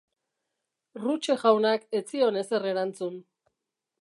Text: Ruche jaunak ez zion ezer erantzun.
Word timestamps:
Ruche 1.03 1.37
jaunak 1.43 1.87
ez 2.01 2.05
zion 2.09 2.43
ezer 2.45 2.67
erantzun. 2.75 3.25